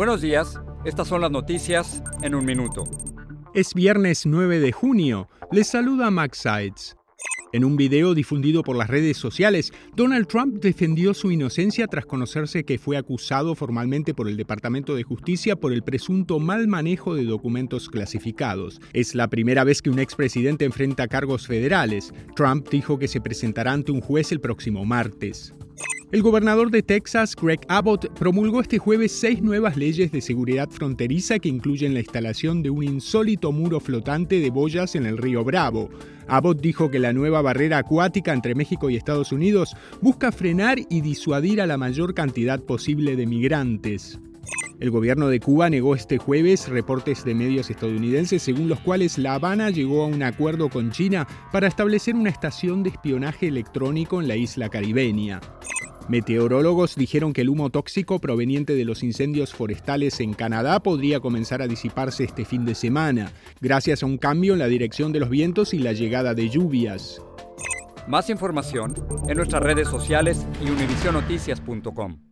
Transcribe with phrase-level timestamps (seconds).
[0.00, 2.84] Buenos días, estas son las noticias en un minuto.
[3.52, 5.28] Es viernes 9 de junio.
[5.52, 6.96] Les saluda Max Sides.
[7.52, 12.64] En un video difundido por las redes sociales, Donald Trump defendió su inocencia tras conocerse
[12.64, 17.26] que fue acusado formalmente por el Departamento de Justicia por el presunto mal manejo de
[17.26, 18.80] documentos clasificados.
[18.94, 22.14] Es la primera vez que un expresidente enfrenta cargos federales.
[22.34, 25.52] Trump dijo que se presentará ante un juez el próximo martes.
[26.12, 31.38] El gobernador de Texas, Greg Abbott, promulgó este jueves seis nuevas leyes de seguridad fronteriza
[31.38, 35.88] que incluyen la instalación de un insólito muro flotante de boyas en el río Bravo.
[36.26, 41.00] Abbott dijo que la nueva barrera acuática entre México y Estados Unidos busca frenar y
[41.00, 44.18] disuadir a la mayor cantidad posible de migrantes.
[44.80, 49.34] El gobierno de Cuba negó este jueves reportes de medios estadounidenses según los cuales La
[49.34, 54.26] Habana llegó a un acuerdo con China para establecer una estación de espionaje electrónico en
[54.26, 55.40] la isla caribeña.
[56.10, 61.62] Meteorólogos dijeron que el humo tóxico proveniente de los incendios forestales en Canadá podría comenzar
[61.62, 65.30] a disiparse este fin de semana, gracias a un cambio en la dirección de los
[65.30, 67.22] vientos y la llegada de lluvias.
[68.08, 68.92] Más información
[69.28, 72.29] en nuestras redes sociales y univisionoticias.com.